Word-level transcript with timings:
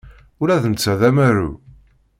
Ula 0.41 0.63
d 0.63 0.65
netta 0.71 0.93
d 0.99 1.01
amaru. 1.09 1.49